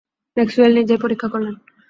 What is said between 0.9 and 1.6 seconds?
পরীক্ষা করলেন।